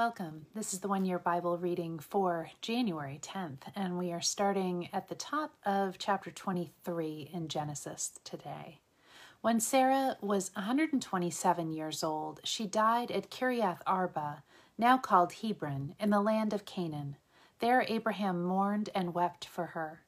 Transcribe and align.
Welcome. 0.00 0.46
This 0.54 0.72
is 0.72 0.80
the 0.80 0.88
one 0.88 1.04
year 1.04 1.18
Bible 1.18 1.58
reading 1.58 1.98
for 1.98 2.48
January 2.62 3.20
10th, 3.22 3.64
and 3.76 3.98
we 3.98 4.12
are 4.12 4.20
starting 4.22 4.88
at 4.94 5.10
the 5.10 5.14
top 5.14 5.52
of 5.66 5.98
chapter 5.98 6.30
23 6.30 7.28
in 7.34 7.48
Genesis 7.48 8.12
today. 8.24 8.80
When 9.42 9.60
Sarah 9.60 10.16
was 10.22 10.52
127 10.54 11.74
years 11.74 12.02
old, 12.02 12.40
she 12.44 12.66
died 12.66 13.10
at 13.10 13.30
Kiriath 13.30 13.82
Arba, 13.86 14.42
now 14.78 14.96
called 14.96 15.34
Hebron, 15.34 15.94
in 16.00 16.08
the 16.08 16.22
land 16.22 16.54
of 16.54 16.64
Canaan. 16.64 17.16
There 17.58 17.84
Abraham 17.86 18.42
mourned 18.42 18.88
and 18.94 19.12
wept 19.12 19.44
for 19.44 19.66
her. 19.66 20.00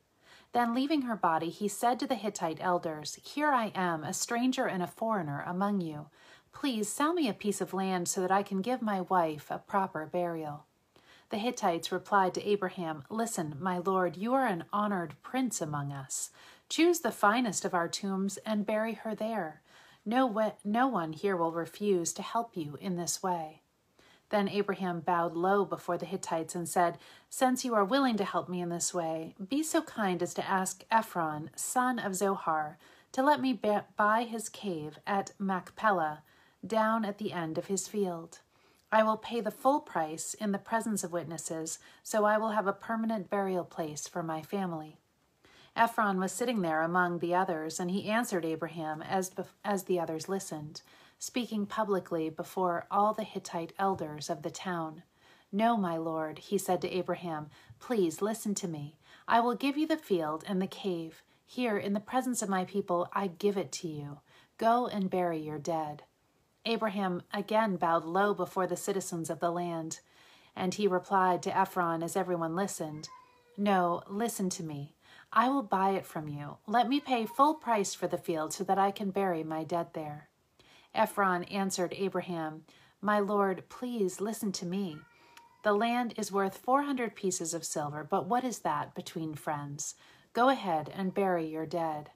Then, 0.54 0.74
leaving 0.74 1.02
her 1.02 1.16
body, 1.16 1.50
he 1.50 1.68
said 1.68 2.00
to 2.00 2.06
the 2.06 2.14
Hittite 2.14 2.62
elders, 2.62 3.18
Here 3.22 3.52
I 3.52 3.72
am, 3.74 4.04
a 4.04 4.14
stranger 4.14 4.64
and 4.64 4.82
a 4.82 4.86
foreigner 4.86 5.44
among 5.46 5.82
you. 5.82 6.06
Please 6.52 6.88
sell 6.88 7.12
me 7.12 7.28
a 7.28 7.34
piece 7.34 7.60
of 7.60 7.74
land 7.74 8.06
so 8.06 8.20
that 8.20 8.30
I 8.30 8.42
can 8.42 8.62
give 8.62 8.80
my 8.82 9.00
wife 9.00 9.50
a 9.50 9.58
proper 9.58 10.06
burial. 10.06 10.64
The 11.30 11.38
Hittites 11.38 11.90
replied 11.90 12.34
to 12.34 12.46
Abraham, 12.46 13.04
Listen, 13.08 13.56
my 13.58 13.78
lord, 13.78 14.16
you 14.16 14.34
are 14.34 14.46
an 14.46 14.64
honored 14.72 15.14
prince 15.22 15.60
among 15.60 15.90
us. 15.90 16.30
Choose 16.68 17.00
the 17.00 17.10
finest 17.10 17.64
of 17.64 17.74
our 17.74 17.88
tombs 17.88 18.38
and 18.46 18.66
bury 18.66 18.92
her 18.94 19.14
there. 19.14 19.62
No, 20.04 20.52
no 20.64 20.86
one 20.88 21.14
here 21.14 21.36
will 21.36 21.52
refuse 21.52 22.12
to 22.12 22.22
help 22.22 22.56
you 22.56 22.76
in 22.80 22.96
this 22.96 23.22
way. 23.22 23.62
Then 24.28 24.48
Abraham 24.48 25.00
bowed 25.00 25.34
low 25.34 25.64
before 25.64 25.98
the 25.98 26.06
Hittites 26.06 26.54
and 26.54 26.68
said, 26.68 26.98
Since 27.28 27.64
you 27.64 27.74
are 27.74 27.84
willing 27.84 28.16
to 28.16 28.24
help 28.24 28.48
me 28.48 28.60
in 28.60 28.68
this 28.68 28.94
way, 28.94 29.34
be 29.48 29.62
so 29.62 29.82
kind 29.82 30.22
as 30.22 30.32
to 30.34 30.48
ask 30.48 30.84
Ephron, 30.90 31.50
son 31.54 31.98
of 31.98 32.14
Zohar, 32.14 32.78
to 33.12 33.22
let 33.22 33.40
me 33.40 33.58
buy 33.96 34.24
his 34.24 34.48
cave 34.48 34.98
at 35.06 35.32
Machpelah 35.38 36.22
down 36.66 37.04
at 37.04 37.18
the 37.18 37.32
end 37.32 37.58
of 37.58 37.66
his 37.66 37.88
field. 37.88 38.40
I 38.90 39.02
will 39.02 39.16
pay 39.16 39.40
the 39.40 39.50
full 39.50 39.80
price 39.80 40.34
in 40.34 40.52
the 40.52 40.58
presence 40.58 41.02
of 41.02 41.12
witnesses, 41.12 41.78
so 42.02 42.24
I 42.24 42.36
will 42.36 42.50
have 42.50 42.66
a 42.66 42.72
permanent 42.72 43.30
burial 43.30 43.64
place 43.64 44.06
for 44.06 44.22
my 44.22 44.42
family. 44.42 44.98
Ephron 45.74 46.20
was 46.20 46.32
sitting 46.32 46.60
there 46.60 46.82
among 46.82 47.18
the 47.18 47.34
others, 47.34 47.80
and 47.80 47.90
he 47.90 48.10
answered 48.10 48.44
Abraham 48.44 49.00
as, 49.00 49.32
as 49.64 49.84
the 49.84 49.98
others 49.98 50.28
listened, 50.28 50.82
speaking 51.18 51.64
publicly 51.64 52.28
before 52.28 52.86
all 52.90 53.14
the 53.14 53.24
Hittite 53.24 53.72
elders 53.78 54.28
of 54.28 54.42
the 54.42 54.50
town. 54.50 55.02
No, 55.50 55.76
my 55.76 55.96
lord, 55.96 56.38
he 56.38 56.58
said 56.58 56.82
to 56.82 56.90
Abraham, 56.90 57.48
please 57.80 58.20
listen 58.20 58.54
to 58.56 58.68
me. 58.68 58.96
I 59.26 59.40
will 59.40 59.54
give 59.54 59.78
you 59.78 59.86
the 59.86 59.96
field 59.96 60.44
and 60.46 60.60
the 60.60 60.66
cave. 60.66 61.22
Here, 61.46 61.78
in 61.78 61.94
the 61.94 62.00
presence 62.00 62.42
of 62.42 62.48
my 62.48 62.64
people, 62.64 63.08
I 63.14 63.28
give 63.28 63.56
it 63.56 63.72
to 63.72 63.88
you. 63.88 64.20
Go 64.58 64.86
and 64.86 65.08
bury 65.08 65.38
your 65.38 65.58
dead. 65.58 66.02
Abraham 66.64 67.22
again 67.32 67.76
bowed 67.76 68.04
low 68.04 68.34
before 68.34 68.66
the 68.66 68.76
citizens 68.76 69.30
of 69.30 69.40
the 69.40 69.50
land, 69.50 70.00
and 70.54 70.74
he 70.74 70.86
replied 70.86 71.42
to 71.42 71.56
Ephron 71.56 72.02
as 72.02 72.16
everyone 72.16 72.54
listened, 72.54 73.08
No, 73.56 74.02
listen 74.08 74.48
to 74.50 74.62
me. 74.62 74.94
I 75.32 75.48
will 75.48 75.62
buy 75.62 75.90
it 75.90 76.06
from 76.06 76.28
you. 76.28 76.58
Let 76.66 76.88
me 76.88 77.00
pay 77.00 77.26
full 77.26 77.54
price 77.54 77.94
for 77.94 78.06
the 78.06 78.18
field 78.18 78.52
so 78.52 78.64
that 78.64 78.78
I 78.78 78.90
can 78.90 79.10
bury 79.10 79.42
my 79.42 79.64
dead 79.64 79.88
there. 79.94 80.28
Ephron 80.94 81.44
answered 81.44 81.94
Abraham, 81.96 82.64
My 83.00 83.18
lord, 83.18 83.68
please 83.68 84.20
listen 84.20 84.52
to 84.52 84.66
me. 84.66 84.98
The 85.64 85.72
land 85.72 86.14
is 86.16 86.30
worth 86.30 86.58
four 86.58 86.82
hundred 86.82 87.14
pieces 87.14 87.54
of 87.54 87.64
silver, 87.64 88.06
but 88.08 88.26
what 88.26 88.44
is 88.44 88.60
that 88.60 88.94
between 88.94 89.34
friends? 89.34 89.94
Go 90.32 90.48
ahead 90.48 90.92
and 90.94 91.14
bury 91.14 91.46
your 91.46 91.66
dead. 91.66 92.10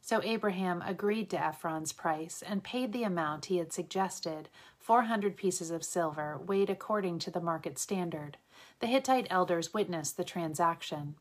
So 0.00 0.22
Abraham 0.22 0.82
agreed 0.86 1.28
to 1.30 1.44
Ephron's 1.44 1.92
price 1.92 2.42
and 2.46 2.64
paid 2.64 2.92
the 2.92 3.02
amount 3.02 3.46
he 3.46 3.58
had 3.58 3.72
suggested 3.72 4.48
400 4.78 5.36
pieces 5.36 5.70
of 5.70 5.84
silver, 5.84 6.38
weighed 6.38 6.70
according 6.70 7.18
to 7.20 7.30
the 7.30 7.40
market 7.40 7.78
standard. 7.78 8.38
The 8.80 8.86
Hittite 8.86 9.26
elders 9.28 9.74
witnessed 9.74 10.16
the 10.16 10.24
transaction. 10.24 11.16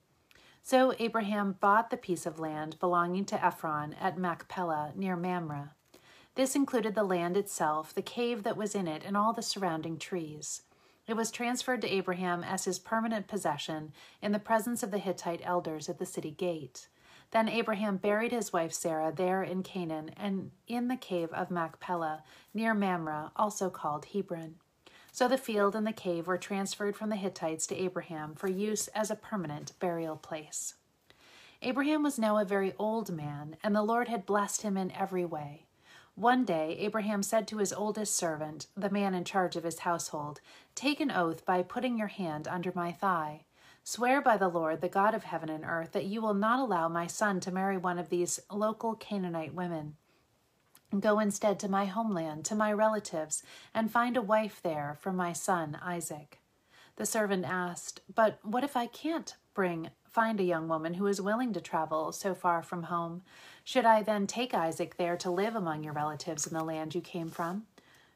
So 0.64 0.94
Abraham 1.00 1.58
bought 1.60 1.90
the 1.90 1.98
piece 1.98 2.26
of 2.26 2.40
land 2.40 2.80
belonging 2.80 3.26
to 3.26 3.46
Ephron 3.46 3.94
at 4.00 4.18
Machpelah 4.18 4.94
near 4.96 5.16
Mamre. 5.16 5.72
This 6.36 6.56
included 6.56 6.94
the 6.94 7.04
land 7.04 7.36
itself, 7.36 7.94
the 7.94 8.02
cave 8.02 8.44
that 8.44 8.58
was 8.58 8.76
in 8.76 8.88
it, 8.88 9.04
and 9.06 9.18
all 9.18 9.34
the 9.34 9.42
surrounding 9.42 9.98
trees. 9.98 10.62
It 11.08 11.16
was 11.16 11.32
transferred 11.32 11.82
to 11.82 11.90
Abraham 11.90 12.44
as 12.44 12.66
his 12.66 12.80
permanent 12.80 13.28
possession 13.28 13.94
in 14.22 14.34
the 14.34 14.40
presence 14.40 14.84
of 14.84 14.92
the 14.92 14.98
Hittite 14.98 15.42
elders 15.44 15.88
at 15.88 16.00
the 16.00 16.06
city 16.06 16.32
gate. 16.32 16.90
Then 17.32 17.50
Abraham 17.50 17.98
buried 17.98 18.32
his 18.32 18.54
wife 18.54 18.74
Sarah 18.74 19.12
there 19.16 19.44
in 19.44 19.64
Canaan 19.64 20.12
and 20.16 20.52
in 20.68 20.88
the 20.88 20.96
cave 20.96 21.32
of 21.34 21.52
Machpelah 21.52 22.24
near 22.54 22.74
Mamre, 22.74 23.32
also 23.36 23.70
called 23.70 24.06
Hebron. 24.06 24.56
So 25.12 25.28
the 25.28 25.38
field 25.38 25.76
and 25.76 25.86
the 25.86 25.92
cave 25.92 26.28
were 26.28 26.38
transferred 26.38 26.96
from 26.96 27.10
the 27.10 27.16
Hittites 27.16 27.68
to 27.68 27.76
Abraham 27.76 28.36
for 28.36 28.48
use 28.48 28.88
as 28.90 29.10
a 29.10 29.16
permanent 29.16 29.74
burial 29.80 30.16
place. 30.16 30.76
Abraham 31.64 32.04
was 32.04 32.20
now 32.20 32.38
a 32.38 32.46
very 32.46 32.74
old 32.78 33.12
man, 33.12 33.58
and 33.64 33.76
the 33.76 33.82
Lord 33.82 34.08
had 34.08 34.28
blessed 34.28 34.62
him 34.62 34.78
in 34.78 34.92
every 34.92 35.26
way. 35.26 35.66
One 36.14 36.46
day 36.46 36.78
Abraham 36.80 37.24
said 37.24 37.48
to 37.48 37.58
his 37.58 37.74
oldest 37.74 38.16
servant, 38.16 38.68
the 38.76 38.92
man 38.92 39.14
in 39.16 39.24
charge 39.24 39.56
of 39.56 39.64
his 39.64 39.80
household, 39.80 40.40
Take 40.76 41.00
an 41.00 41.12
oath 41.12 41.46
by 41.46 41.64
putting 41.64 41.98
your 41.98 42.08
hand 42.08 42.48
under 42.48 42.72
my 42.76 42.92
thigh. 42.92 43.46
Swear 43.90 44.22
by 44.22 44.36
the 44.36 44.50
Lord, 44.50 44.82
the 44.82 44.90
God 44.90 45.16
of 45.16 45.24
heaven 45.24 45.48
and 45.48 45.64
earth, 45.64 45.94
that 45.94 46.04
you 46.04 46.20
will 46.22 46.34
not 46.34 46.60
allow 46.60 46.90
my 46.90 47.08
son 47.08 47.40
to 47.40 47.54
marry 47.54 47.78
one 47.78 47.98
of 47.98 48.10
these 48.10 48.38
local 48.52 48.96
Canaanite 48.96 49.54
women. 49.54 49.96
Go 51.00 51.20
instead 51.20 51.58
to 51.62 51.72
my 51.72 51.86
homeland, 51.86 52.44
to 52.48 52.54
my 52.54 52.74
relatives, 52.74 53.44
and 53.74 53.90
find 53.90 54.18
a 54.18 54.22
wife 54.22 54.60
there 54.62 54.98
for 55.00 55.14
my 55.14 55.32
son 55.32 55.80
Isaac. 55.82 56.40
The 56.98 57.06
servant 57.06 57.46
asked, 57.46 58.02
But 58.14 58.40
what 58.44 58.66
if 58.66 58.76
I 58.76 58.88
can't 58.88 59.34
bring 59.54 59.92
find 60.04 60.42
a 60.42 60.44
young 60.44 60.68
woman 60.68 60.96
who 60.96 61.08
is 61.08 61.22
willing 61.22 61.54
to 61.54 61.62
travel 61.62 62.12
so 62.12 62.36
far 62.36 62.62
from 62.62 62.84
home? 62.84 63.22
Should 63.64 63.86
I 63.86 64.04
then 64.04 64.28
take 64.28 64.54
Isaac 64.54 64.98
there 64.98 65.16
to 65.16 65.32
live 65.32 65.56
among 65.56 65.86
your 65.86 65.94
relatives 65.94 66.46
in 66.46 66.54
the 66.54 66.62
land 66.62 66.94
you 66.94 67.00
came 67.00 67.30
from? 67.30 67.68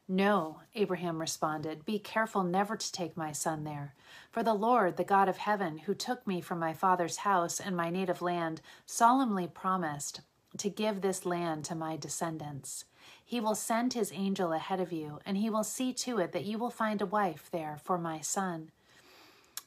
No, 0.08 0.60
Abraham 0.74 1.20
responded, 1.20 1.84
be 1.84 1.98
careful 1.98 2.42
never 2.42 2.76
to 2.76 2.92
take 2.92 3.16
my 3.16 3.32
son 3.32 3.64
there. 3.64 3.94
For 4.30 4.42
the 4.42 4.54
Lord, 4.54 4.96
the 4.96 5.04
God 5.04 5.28
of 5.28 5.38
heaven, 5.38 5.78
who 5.78 5.94
took 5.94 6.26
me 6.26 6.40
from 6.40 6.58
my 6.58 6.72
father's 6.72 7.18
house 7.18 7.60
and 7.60 7.76
my 7.76 7.88
native 7.88 8.20
land, 8.20 8.60
solemnly 8.84 9.46
promised 9.46 10.20
to 10.58 10.68
give 10.68 11.00
this 11.00 11.24
land 11.24 11.64
to 11.64 11.74
my 11.74 11.96
descendants. 11.96 12.84
He 13.24 13.40
will 13.40 13.54
send 13.54 13.92
his 13.94 14.12
angel 14.12 14.52
ahead 14.52 14.80
of 14.80 14.92
you, 14.92 15.20
and 15.24 15.38
he 15.38 15.48
will 15.48 15.64
see 15.64 15.92
to 15.94 16.18
it 16.18 16.32
that 16.32 16.44
you 16.44 16.58
will 16.58 16.70
find 16.70 17.00
a 17.00 17.06
wife 17.06 17.48
there 17.50 17.78
for 17.82 17.96
my 17.96 18.20
son. 18.20 18.70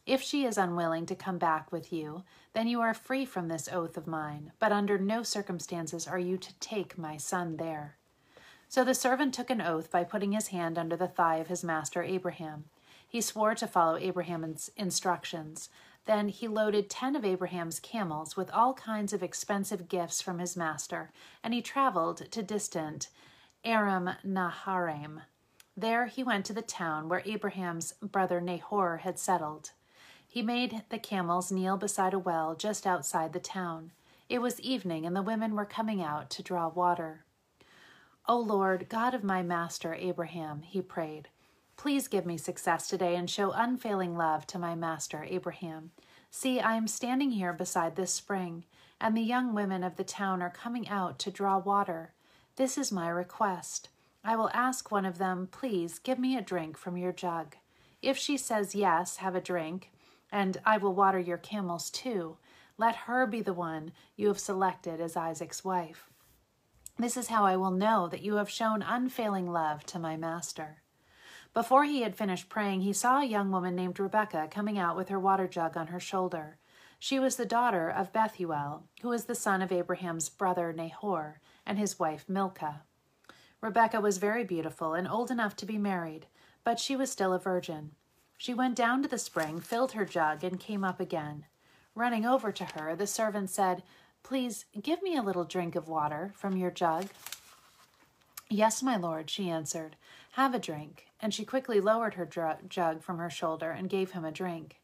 If 0.05 0.21
she 0.21 0.45
is 0.45 0.57
unwilling 0.57 1.07
to 1.07 1.15
come 1.15 1.39
back 1.39 1.71
with 1.71 1.91
you, 1.91 2.23
then 2.53 2.67
you 2.67 2.81
are 2.81 2.93
free 2.93 3.25
from 3.25 3.47
this 3.47 3.67
oath 3.71 3.97
of 3.97 4.05
mine, 4.05 4.51
but 4.59 4.71
under 4.71 4.99
no 4.99 5.23
circumstances 5.23 6.07
are 6.07 6.19
you 6.19 6.37
to 6.37 6.53
take 6.59 6.97
my 6.97 7.17
son 7.17 7.57
there. 7.57 7.97
So 8.67 8.83
the 8.83 8.93
servant 8.93 9.33
took 9.33 9.49
an 9.49 9.61
oath 9.61 9.91
by 9.91 10.03
putting 10.03 10.31
his 10.31 10.47
hand 10.47 10.77
under 10.77 10.95
the 10.95 11.07
thigh 11.07 11.37
of 11.37 11.47
his 11.47 11.63
master 11.63 12.03
Abraham. 12.03 12.65
He 13.07 13.21
swore 13.21 13.55
to 13.55 13.67
follow 13.67 13.97
Abraham's 13.97 14.69
instructions. 14.75 15.69
Then 16.05 16.27
he 16.29 16.47
loaded 16.47 16.89
ten 16.89 17.15
of 17.15 17.25
Abraham's 17.25 17.79
camels 17.79 18.37
with 18.37 18.51
all 18.51 18.73
kinds 18.73 19.13
of 19.13 19.23
expensive 19.23 19.87
gifts 19.87 20.21
from 20.21 20.39
his 20.39 20.55
master, 20.55 21.11
and 21.43 21.53
he 21.53 21.61
traveled 21.61 22.29
to 22.31 22.43
distant 22.43 23.09
Aram 23.63 24.11
Naharaim. 24.23 25.21
There 25.75 26.05
he 26.05 26.23
went 26.23 26.45
to 26.45 26.53
the 26.53 26.61
town 26.61 27.09
where 27.09 27.23
Abraham's 27.25 27.93
brother 28.01 28.39
Nahor 28.39 28.97
had 28.97 29.19
settled. 29.19 29.71
He 30.27 30.41
made 30.41 30.83
the 30.89 30.99
camels 30.99 31.51
kneel 31.51 31.75
beside 31.75 32.13
a 32.13 32.19
well 32.19 32.55
just 32.55 32.85
outside 32.85 33.33
the 33.33 33.39
town. 33.39 33.91
It 34.29 34.39
was 34.39 34.59
evening, 34.61 35.05
and 35.05 35.15
the 35.15 35.21
women 35.21 35.55
were 35.55 35.65
coming 35.65 36.01
out 36.01 36.29
to 36.31 36.43
draw 36.43 36.67
water. 36.67 37.24
O 38.27 38.39
Lord, 38.39 38.89
God 38.89 39.13
of 39.13 39.23
my 39.23 39.43
master 39.43 39.93
Abraham, 39.93 40.63
he 40.63 40.81
prayed, 40.81 41.29
please 41.77 42.07
give 42.07 42.25
me 42.25 42.37
success 42.37 42.87
today 42.87 43.15
and 43.15 43.29
show 43.29 43.51
unfailing 43.51 44.17
love 44.17 44.47
to 44.47 44.57
my 44.57 44.73
master 44.73 45.27
Abraham. 45.29 45.91
See, 46.31 46.59
I 46.59 46.73
am 46.73 46.87
standing 46.87 47.29
here 47.29 47.53
beside 47.53 47.95
this 47.95 48.11
spring, 48.11 48.63
and 48.99 49.15
the 49.15 49.21
young 49.21 49.53
women 49.53 49.83
of 49.83 49.95
the 49.95 50.03
town 50.03 50.41
are 50.41 50.49
coming 50.49 50.89
out 50.89 51.19
to 51.19 51.29
draw 51.29 51.59
water. 51.59 52.13
This 52.55 52.79
is 52.79 52.91
my 52.91 53.09
request. 53.09 53.89
I 54.23 54.35
will 54.35 54.49
ask 54.55 54.89
one 54.89 55.05
of 55.05 55.19
them, 55.19 55.47
Please 55.51 55.99
give 55.99 56.17
me 56.17 56.35
a 56.35 56.41
drink 56.41 56.79
from 56.79 56.97
your 56.97 57.11
jug. 57.11 57.55
If 58.01 58.17
she 58.17 58.37
says 58.37 58.73
yes, 58.73 59.17
have 59.17 59.35
a 59.35 59.41
drink, 59.41 59.91
and 60.31 60.57
I 60.65 60.77
will 60.77 60.95
water 60.95 61.19
your 61.19 61.37
camels 61.37 61.91
too. 61.91 62.37
Let 62.79 62.95
her 62.95 63.27
be 63.27 63.41
the 63.41 63.53
one 63.53 63.91
you 64.15 64.29
have 64.29 64.39
selected 64.39 64.99
as 64.99 65.15
Isaac's 65.15 65.63
wife. 65.63 66.09
This 66.97 67.17
is 67.17 67.27
how 67.27 67.45
I 67.45 67.57
will 67.57 67.71
know 67.71 68.07
that 68.07 68.21
you 68.21 68.35
have 68.35 68.49
shown 68.49 68.81
unfailing 68.81 69.51
love 69.51 69.85
to 69.87 69.99
my 69.99 70.15
master. 70.15 70.81
Before 71.53 71.83
he 71.83 72.01
had 72.01 72.15
finished 72.15 72.49
praying, 72.49 72.81
he 72.81 72.93
saw 72.93 73.19
a 73.19 73.25
young 73.25 73.51
woman 73.51 73.75
named 73.75 73.99
Rebekah 73.99 74.47
coming 74.49 74.77
out 74.77 74.95
with 74.95 75.09
her 75.09 75.19
water 75.19 75.47
jug 75.47 75.75
on 75.75 75.87
her 75.87 75.99
shoulder. 75.99 76.57
She 76.97 77.19
was 77.19 77.35
the 77.35 77.45
daughter 77.45 77.89
of 77.89 78.13
Bethuel, 78.13 78.83
who 79.01 79.09
was 79.09 79.25
the 79.25 79.35
son 79.35 79.61
of 79.61 79.71
Abraham's 79.71 80.29
brother 80.29 80.71
Nahor, 80.71 81.41
and 81.65 81.77
his 81.77 81.99
wife 81.99 82.25
Milcah. 82.29 82.83
Rebekah 83.59 84.01
was 84.01 84.17
very 84.17 84.43
beautiful 84.43 84.93
and 84.93 85.07
old 85.07 85.31
enough 85.31 85.55
to 85.57 85.65
be 85.65 85.77
married, 85.77 86.27
but 86.63 86.79
she 86.79 86.95
was 86.95 87.11
still 87.11 87.33
a 87.33 87.39
virgin. 87.39 87.91
She 88.37 88.53
went 88.53 88.75
down 88.75 89.01
to 89.01 89.09
the 89.09 89.17
spring, 89.17 89.59
filled 89.59 89.93
her 89.93 90.05
jug, 90.05 90.43
and 90.43 90.59
came 90.59 90.83
up 90.83 90.99
again. 90.99 91.45
Running 91.93 92.25
over 92.25 92.51
to 92.51 92.65
her, 92.65 92.95
the 92.95 93.07
servant 93.07 93.49
said, 93.49 93.83
Please 94.27 94.65
give 94.81 95.03
me 95.03 95.15
a 95.15 95.21
little 95.21 95.43
drink 95.43 95.75
of 95.75 95.87
water 95.87 96.31
from 96.33 96.57
your 96.57 96.71
jug. 96.71 97.09
Yes, 98.49 98.81
my 98.81 98.97
lord, 98.97 99.29
she 99.29 99.51
answered. 99.51 99.97
Have 100.31 100.55
a 100.55 100.59
drink. 100.59 101.05
And 101.21 101.31
she 101.31 101.45
quickly 101.45 101.79
lowered 101.79 102.15
her 102.15 102.25
jug 102.25 103.03
from 103.03 103.19
her 103.19 103.29
shoulder 103.29 103.69
and 103.69 103.87
gave 103.87 104.11
him 104.11 104.25
a 104.25 104.31
drink. 104.31 104.77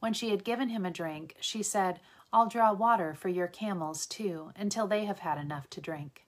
When 0.00 0.12
she 0.12 0.30
had 0.30 0.42
given 0.42 0.70
him 0.70 0.84
a 0.84 0.90
drink, 0.90 1.36
she 1.38 1.62
said, 1.62 2.00
I'll 2.32 2.48
draw 2.48 2.72
water 2.72 3.14
for 3.14 3.28
your 3.28 3.46
camels 3.46 4.04
too, 4.04 4.50
until 4.56 4.88
they 4.88 5.04
have 5.04 5.20
had 5.20 5.38
enough 5.38 5.70
to 5.70 5.80
drink. 5.80 6.26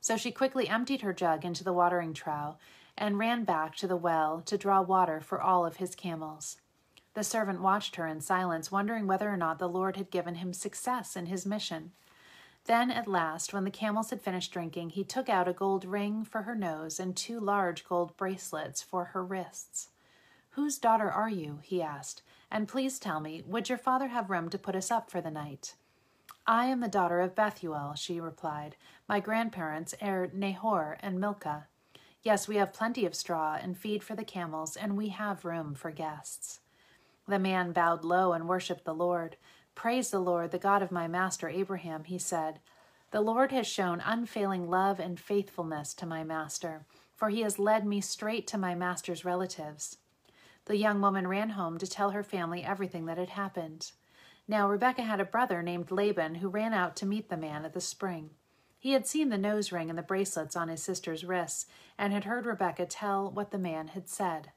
So 0.00 0.16
she 0.16 0.32
quickly 0.32 0.70
emptied 0.70 1.02
her 1.02 1.12
jug 1.12 1.44
into 1.44 1.64
the 1.64 1.74
watering 1.74 2.14
trough 2.14 2.56
and 2.96 3.18
ran 3.18 3.44
back 3.44 3.76
to 3.76 3.86
the 3.86 3.94
well 3.94 4.40
to 4.46 4.56
draw 4.56 4.80
water 4.80 5.20
for 5.20 5.38
all 5.38 5.66
of 5.66 5.76
his 5.76 5.94
camels. 5.94 6.56
The 7.12 7.24
servant 7.24 7.60
watched 7.60 7.96
her 7.96 8.06
in 8.06 8.22
silence, 8.22 8.72
wondering 8.72 9.06
whether 9.06 9.30
or 9.30 9.36
not 9.36 9.58
the 9.58 9.68
Lord 9.68 9.96
had 9.96 10.10
given 10.10 10.36
him 10.36 10.54
success 10.54 11.14
in 11.14 11.26
his 11.26 11.44
mission. 11.44 11.92
Then, 12.66 12.90
at 12.90 13.06
last, 13.06 13.52
when 13.52 13.62
the 13.62 13.70
camels 13.70 14.10
had 14.10 14.20
finished 14.20 14.52
drinking, 14.52 14.90
he 14.90 15.04
took 15.04 15.28
out 15.28 15.46
a 15.46 15.52
gold 15.52 15.84
ring 15.84 16.24
for 16.24 16.42
her 16.42 16.56
nose 16.56 16.98
and 16.98 17.16
two 17.16 17.38
large 17.38 17.84
gold 17.84 18.16
bracelets 18.16 18.82
for 18.82 19.06
her 19.06 19.24
wrists. 19.24 19.90
Whose 20.50 20.78
daughter 20.78 21.10
are 21.10 21.30
you? 21.30 21.60
he 21.62 21.80
asked. 21.80 22.22
And 22.50 22.66
please 22.66 22.98
tell 22.98 23.20
me, 23.20 23.42
would 23.46 23.68
your 23.68 23.78
father 23.78 24.08
have 24.08 24.30
room 24.30 24.48
to 24.50 24.58
put 24.58 24.74
us 24.74 24.90
up 24.90 25.10
for 25.10 25.20
the 25.20 25.30
night? 25.30 25.74
I 26.44 26.66
am 26.66 26.80
the 26.80 26.88
daughter 26.88 27.20
of 27.20 27.34
Bethuel, 27.34 27.94
she 27.94 28.20
replied. 28.20 28.76
My 29.08 29.20
grandparents 29.20 29.94
are 30.02 30.30
Nahor 30.32 30.96
and 31.00 31.20
Milcah. 31.20 31.66
Yes, 32.22 32.48
we 32.48 32.56
have 32.56 32.72
plenty 32.72 33.06
of 33.06 33.14
straw 33.14 33.58
and 33.60 33.78
feed 33.78 34.02
for 34.02 34.16
the 34.16 34.24
camels, 34.24 34.76
and 34.76 34.96
we 34.96 35.08
have 35.08 35.44
room 35.44 35.74
for 35.74 35.92
guests. 35.92 36.60
The 37.28 37.38
man 37.38 37.72
bowed 37.72 38.04
low 38.04 38.32
and 38.32 38.48
worshipped 38.48 38.84
the 38.84 38.94
Lord. 38.94 39.36
Praise 39.76 40.10
the 40.10 40.18
Lord, 40.18 40.50
the 40.50 40.58
God 40.58 40.82
of 40.82 40.90
my 40.90 41.06
master 41.06 41.50
Abraham, 41.50 42.04
he 42.04 42.18
said. 42.18 42.60
The 43.10 43.20
Lord 43.20 43.52
has 43.52 43.66
shown 43.66 44.02
unfailing 44.04 44.68
love 44.68 44.98
and 44.98 45.20
faithfulness 45.20 45.92
to 45.94 46.06
my 46.06 46.24
master, 46.24 46.86
for 47.14 47.28
he 47.28 47.42
has 47.42 47.58
led 47.58 47.86
me 47.86 48.00
straight 48.00 48.46
to 48.48 48.58
my 48.58 48.74
master's 48.74 49.24
relatives. 49.24 49.98
The 50.64 50.78
young 50.78 51.00
woman 51.02 51.28
ran 51.28 51.50
home 51.50 51.76
to 51.78 51.86
tell 51.86 52.10
her 52.10 52.22
family 52.22 52.64
everything 52.64 53.04
that 53.04 53.18
had 53.18 53.28
happened. 53.28 53.92
Now 54.48 54.66
Rebekah 54.66 55.02
had 55.02 55.20
a 55.20 55.26
brother 55.26 55.62
named 55.62 55.90
Laban 55.90 56.36
who 56.36 56.48
ran 56.48 56.72
out 56.72 56.96
to 56.96 57.06
meet 57.06 57.28
the 57.28 57.36
man 57.36 57.66
at 57.66 57.74
the 57.74 57.80
spring. 57.80 58.30
He 58.78 58.92
had 58.92 59.06
seen 59.06 59.28
the 59.28 59.38
nose 59.38 59.72
ring 59.72 59.90
and 59.90 59.98
the 59.98 60.02
bracelets 60.02 60.56
on 60.56 60.68
his 60.68 60.82
sister's 60.82 61.24
wrists, 61.24 61.66
and 61.98 62.14
had 62.14 62.24
heard 62.24 62.46
Rebekah 62.46 62.86
tell 62.86 63.30
what 63.30 63.50
the 63.50 63.58
man 63.58 63.88
had 63.88 64.08
said. 64.08 64.52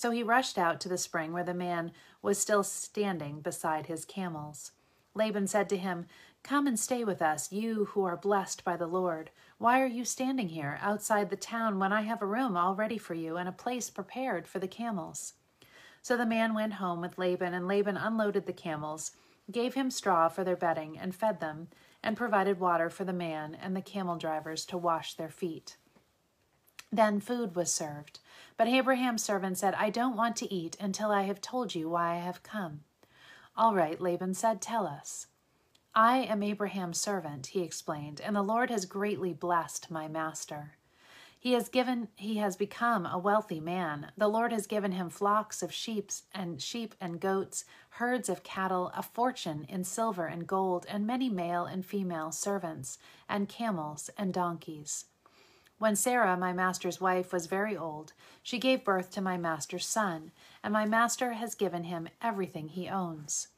So 0.00 0.10
he 0.10 0.22
rushed 0.22 0.56
out 0.56 0.80
to 0.80 0.88
the 0.88 0.96
spring 0.96 1.30
where 1.30 1.44
the 1.44 1.52
man 1.52 1.92
was 2.22 2.38
still 2.38 2.62
standing 2.62 3.42
beside 3.42 3.84
his 3.84 4.06
camels. 4.06 4.72
Laban 5.12 5.46
said 5.46 5.68
to 5.68 5.76
him, 5.76 6.06
Come 6.42 6.66
and 6.66 6.80
stay 6.80 7.04
with 7.04 7.20
us, 7.20 7.52
you 7.52 7.84
who 7.84 8.04
are 8.04 8.16
blessed 8.16 8.64
by 8.64 8.78
the 8.78 8.86
Lord. 8.86 9.28
Why 9.58 9.78
are 9.82 9.86
you 9.86 10.06
standing 10.06 10.48
here 10.48 10.78
outside 10.80 11.28
the 11.28 11.36
town 11.36 11.78
when 11.78 11.92
I 11.92 12.00
have 12.00 12.22
a 12.22 12.26
room 12.26 12.56
all 12.56 12.74
ready 12.74 12.96
for 12.96 13.12
you 13.12 13.36
and 13.36 13.46
a 13.46 13.52
place 13.52 13.90
prepared 13.90 14.48
for 14.48 14.58
the 14.58 14.66
camels? 14.66 15.34
So 16.00 16.16
the 16.16 16.24
man 16.24 16.54
went 16.54 16.72
home 16.72 17.02
with 17.02 17.18
Laban, 17.18 17.52
and 17.52 17.68
Laban 17.68 17.98
unloaded 17.98 18.46
the 18.46 18.54
camels, 18.54 19.12
gave 19.52 19.74
him 19.74 19.90
straw 19.90 20.30
for 20.30 20.44
their 20.44 20.56
bedding, 20.56 20.98
and 20.98 21.14
fed 21.14 21.40
them 21.40 21.68
and 22.02 22.16
provided 22.16 22.58
water 22.58 22.88
for 22.88 23.04
the 23.04 23.12
man 23.12 23.54
and 23.54 23.76
the 23.76 23.82
camel 23.82 24.16
drivers 24.16 24.64
to 24.64 24.78
wash 24.78 25.12
their 25.12 25.28
feet. 25.28 25.76
Then 26.90 27.20
food 27.20 27.54
was 27.54 27.70
served. 27.70 28.18
But 28.60 28.68
Abraham's 28.68 29.24
servant 29.24 29.56
said, 29.56 29.74
I 29.76 29.88
don't 29.88 30.18
want 30.18 30.36
to 30.36 30.54
eat 30.54 30.76
until 30.78 31.10
I 31.10 31.22
have 31.22 31.40
told 31.40 31.74
you 31.74 31.88
why 31.88 32.16
I 32.16 32.18
have 32.18 32.42
come. 32.42 32.80
All 33.56 33.74
right, 33.74 33.98
Laban 33.98 34.34
said, 34.34 34.60
Tell 34.60 34.86
us. 34.86 35.28
I 35.94 36.18
am 36.18 36.42
Abraham's 36.42 37.00
servant, 37.00 37.46
he 37.46 37.62
explained, 37.62 38.20
and 38.22 38.36
the 38.36 38.42
Lord 38.42 38.68
has 38.68 38.84
greatly 38.84 39.32
blessed 39.32 39.90
my 39.90 40.08
master. 40.08 40.72
He 41.38 41.54
has 41.54 41.70
given 41.70 42.08
he 42.16 42.36
has 42.36 42.54
become 42.54 43.06
a 43.06 43.16
wealthy 43.16 43.60
man. 43.60 44.12
The 44.18 44.28
Lord 44.28 44.52
has 44.52 44.66
given 44.66 44.92
him 44.92 45.08
flocks 45.08 45.62
of 45.62 45.72
sheep 45.72 46.10
and 46.34 46.60
sheep 46.60 46.94
and 47.00 47.18
goats, 47.18 47.64
herds 47.92 48.28
of 48.28 48.42
cattle, 48.42 48.92
a 48.94 49.02
fortune 49.02 49.64
in 49.70 49.84
silver 49.84 50.26
and 50.26 50.46
gold, 50.46 50.84
and 50.86 51.06
many 51.06 51.30
male 51.30 51.64
and 51.64 51.82
female 51.82 52.30
servants, 52.30 52.98
and 53.26 53.48
camels 53.48 54.10
and 54.18 54.34
donkeys. 54.34 55.06
When 55.80 55.96
Sarah, 55.96 56.36
my 56.36 56.52
master's 56.52 57.00
wife, 57.00 57.32
was 57.32 57.46
very 57.46 57.74
old, 57.74 58.12
she 58.42 58.58
gave 58.58 58.84
birth 58.84 59.10
to 59.12 59.22
my 59.22 59.38
master's 59.38 59.86
son, 59.86 60.30
and 60.62 60.74
my 60.74 60.84
master 60.84 61.32
has 61.32 61.54
given 61.54 61.84
him 61.84 62.10
everything 62.20 62.68
he 62.68 62.86
owns. 62.86 63.48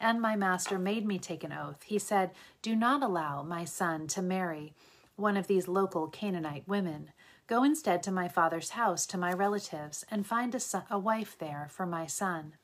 And 0.00 0.18
my 0.18 0.34
master 0.34 0.78
made 0.78 1.04
me 1.04 1.18
take 1.18 1.44
an 1.44 1.52
oath. 1.52 1.82
He 1.82 1.98
said, 1.98 2.30
Do 2.62 2.74
not 2.74 3.02
allow 3.02 3.42
my 3.42 3.66
son 3.66 4.06
to 4.06 4.22
marry 4.22 4.72
one 5.16 5.36
of 5.36 5.46
these 5.46 5.68
local 5.68 6.08
Canaanite 6.08 6.66
women. 6.66 7.10
Go 7.46 7.62
instead 7.62 8.02
to 8.04 8.10
my 8.10 8.28
father's 8.28 8.70
house, 8.70 9.04
to 9.04 9.18
my 9.18 9.34
relatives, 9.34 10.06
and 10.10 10.26
find 10.26 10.54
a, 10.54 10.60
son, 10.60 10.84
a 10.88 10.98
wife 10.98 11.36
there 11.38 11.68
for 11.70 11.84
my 11.84 12.06
son. 12.06 12.54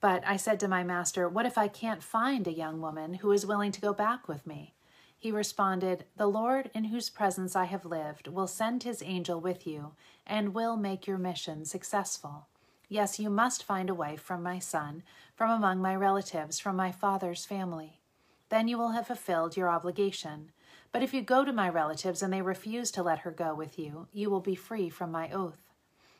But 0.00 0.24
I 0.26 0.38
said 0.38 0.58
to 0.58 0.66
my 0.66 0.82
master, 0.82 1.28
What 1.28 1.46
if 1.46 1.56
I 1.56 1.68
can't 1.68 2.02
find 2.02 2.48
a 2.48 2.52
young 2.52 2.80
woman 2.80 3.14
who 3.14 3.30
is 3.30 3.46
willing 3.46 3.70
to 3.70 3.80
go 3.80 3.92
back 3.92 4.26
with 4.26 4.44
me? 4.44 4.74
He 5.18 5.32
responded, 5.32 6.04
The 6.16 6.28
Lord 6.28 6.70
in 6.74 6.84
whose 6.84 7.10
presence 7.10 7.56
I 7.56 7.64
have 7.64 7.84
lived 7.84 8.28
will 8.28 8.46
send 8.46 8.84
his 8.84 9.02
angel 9.02 9.40
with 9.40 9.66
you 9.66 9.92
and 10.26 10.54
will 10.54 10.76
make 10.76 11.06
your 11.06 11.18
mission 11.18 11.64
successful. 11.64 12.46
Yes, 12.88 13.18
you 13.18 13.28
must 13.28 13.64
find 13.64 13.90
a 13.90 13.94
wife 13.94 14.20
from 14.20 14.42
my 14.42 14.58
son, 14.58 15.02
from 15.34 15.50
among 15.50 15.80
my 15.80 15.94
relatives, 15.94 16.60
from 16.60 16.76
my 16.76 16.92
father's 16.92 17.44
family. 17.44 18.00
Then 18.48 18.68
you 18.68 18.78
will 18.78 18.92
have 18.92 19.08
fulfilled 19.08 19.56
your 19.56 19.68
obligation. 19.68 20.52
But 20.92 21.02
if 21.02 21.12
you 21.12 21.20
go 21.20 21.44
to 21.44 21.52
my 21.52 21.68
relatives 21.68 22.22
and 22.22 22.32
they 22.32 22.40
refuse 22.40 22.90
to 22.92 23.02
let 23.02 23.20
her 23.20 23.30
go 23.30 23.54
with 23.54 23.78
you, 23.78 24.06
you 24.12 24.30
will 24.30 24.40
be 24.40 24.54
free 24.54 24.88
from 24.88 25.10
my 25.10 25.30
oath. 25.30 25.68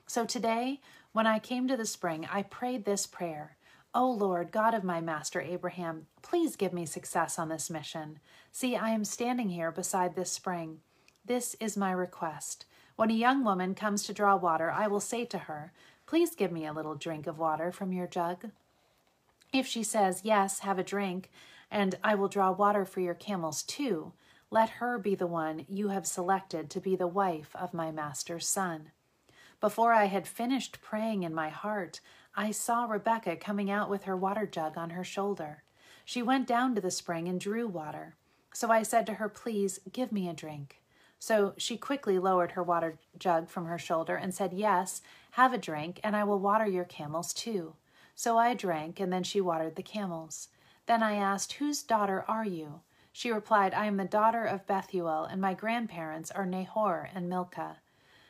So 0.06 0.26
today, 0.26 0.80
when 1.12 1.26
I 1.26 1.38
came 1.38 1.68
to 1.68 1.76
the 1.76 1.86
spring, 1.86 2.26
I 2.30 2.42
prayed 2.42 2.84
this 2.84 3.06
prayer 3.06 3.56
O 3.98 4.08
Lord, 4.08 4.52
God 4.52 4.74
of 4.74 4.84
my 4.84 5.00
master 5.00 5.40
Abraham, 5.40 6.06
please 6.22 6.54
give 6.54 6.72
me 6.72 6.86
success 6.86 7.36
on 7.36 7.48
this 7.48 7.68
mission. 7.68 8.20
See, 8.52 8.76
I 8.76 8.90
am 8.90 9.02
standing 9.02 9.48
here 9.48 9.72
beside 9.72 10.14
this 10.14 10.30
spring. 10.30 10.78
This 11.24 11.56
is 11.58 11.76
my 11.76 11.90
request. 11.90 12.64
When 12.94 13.10
a 13.10 13.14
young 13.14 13.42
woman 13.42 13.74
comes 13.74 14.04
to 14.04 14.12
draw 14.12 14.36
water, 14.36 14.70
I 14.70 14.86
will 14.86 15.00
say 15.00 15.24
to 15.24 15.38
her, 15.38 15.72
Please 16.06 16.36
give 16.36 16.52
me 16.52 16.64
a 16.64 16.72
little 16.72 16.94
drink 16.94 17.26
of 17.26 17.40
water 17.40 17.72
from 17.72 17.92
your 17.92 18.06
jug. 18.06 18.52
If 19.52 19.66
she 19.66 19.82
says, 19.82 20.20
Yes, 20.22 20.60
have 20.60 20.78
a 20.78 20.84
drink, 20.84 21.32
and 21.68 21.96
I 22.04 22.14
will 22.14 22.28
draw 22.28 22.52
water 22.52 22.84
for 22.84 23.00
your 23.00 23.14
camels 23.14 23.64
too, 23.64 24.12
let 24.48 24.70
her 24.78 25.00
be 25.00 25.16
the 25.16 25.26
one 25.26 25.66
you 25.68 25.88
have 25.88 26.06
selected 26.06 26.70
to 26.70 26.80
be 26.80 26.94
the 26.94 27.08
wife 27.08 27.50
of 27.56 27.74
my 27.74 27.90
master's 27.90 28.46
son. 28.46 28.92
Before 29.60 29.92
I 29.92 30.04
had 30.04 30.28
finished 30.28 30.80
praying 30.80 31.24
in 31.24 31.34
my 31.34 31.48
heart, 31.48 32.00
I 32.40 32.52
saw 32.52 32.84
Rebekah 32.84 33.38
coming 33.38 33.68
out 33.68 33.90
with 33.90 34.04
her 34.04 34.16
water 34.16 34.46
jug 34.46 34.78
on 34.78 34.90
her 34.90 35.02
shoulder. 35.02 35.64
She 36.04 36.22
went 36.22 36.46
down 36.46 36.76
to 36.76 36.80
the 36.80 36.88
spring 36.88 37.26
and 37.26 37.40
drew 37.40 37.66
water. 37.66 38.14
So 38.54 38.70
I 38.70 38.84
said 38.84 39.06
to 39.06 39.14
her, 39.14 39.28
Please 39.28 39.80
give 39.90 40.12
me 40.12 40.28
a 40.28 40.32
drink. 40.32 40.80
So 41.18 41.54
she 41.56 41.76
quickly 41.76 42.16
lowered 42.16 42.52
her 42.52 42.62
water 42.62 42.96
jug 43.18 43.48
from 43.48 43.66
her 43.66 43.76
shoulder 43.76 44.14
and 44.14 44.32
said, 44.32 44.52
Yes, 44.52 45.02
have 45.32 45.52
a 45.52 45.58
drink, 45.58 45.98
and 46.04 46.14
I 46.14 46.22
will 46.22 46.38
water 46.38 46.64
your 46.64 46.84
camels 46.84 47.34
too. 47.34 47.74
So 48.14 48.38
I 48.38 48.54
drank, 48.54 49.00
and 49.00 49.12
then 49.12 49.24
she 49.24 49.40
watered 49.40 49.74
the 49.74 49.82
camels. 49.82 50.46
Then 50.86 51.02
I 51.02 51.14
asked, 51.16 51.54
Whose 51.54 51.82
daughter 51.82 52.24
are 52.28 52.44
you? 52.44 52.82
She 53.12 53.32
replied, 53.32 53.74
I 53.74 53.86
am 53.86 53.96
the 53.96 54.04
daughter 54.04 54.44
of 54.44 54.64
Bethuel, 54.64 55.24
and 55.24 55.40
my 55.40 55.54
grandparents 55.54 56.30
are 56.30 56.46
Nahor 56.46 57.10
and 57.12 57.28
Milcah. 57.28 57.78